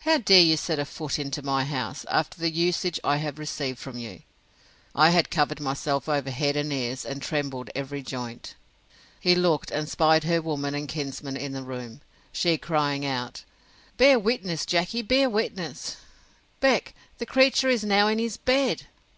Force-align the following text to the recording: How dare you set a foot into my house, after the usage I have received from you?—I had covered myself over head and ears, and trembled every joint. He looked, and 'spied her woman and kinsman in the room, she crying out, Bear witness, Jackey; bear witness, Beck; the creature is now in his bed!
How 0.00 0.18
dare 0.18 0.42
you 0.42 0.58
set 0.58 0.78
a 0.78 0.84
foot 0.84 1.18
into 1.18 1.40
my 1.40 1.64
house, 1.64 2.04
after 2.10 2.38
the 2.38 2.50
usage 2.50 3.00
I 3.02 3.16
have 3.16 3.38
received 3.38 3.78
from 3.78 3.96
you?—I 3.96 5.08
had 5.08 5.30
covered 5.30 5.58
myself 5.58 6.06
over 6.06 6.30
head 6.30 6.54
and 6.54 6.70
ears, 6.70 7.06
and 7.06 7.22
trembled 7.22 7.70
every 7.74 8.02
joint. 8.02 8.56
He 9.18 9.34
looked, 9.34 9.70
and 9.70 9.88
'spied 9.88 10.24
her 10.24 10.42
woman 10.42 10.74
and 10.74 10.86
kinsman 10.86 11.34
in 11.38 11.52
the 11.52 11.62
room, 11.62 12.02
she 12.30 12.58
crying 12.58 13.06
out, 13.06 13.42
Bear 13.96 14.18
witness, 14.18 14.66
Jackey; 14.66 15.00
bear 15.00 15.30
witness, 15.30 15.96
Beck; 16.60 16.92
the 17.16 17.24
creature 17.24 17.70
is 17.70 17.82
now 17.82 18.06
in 18.08 18.18
his 18.18 18.36
bed! 18.36 18.82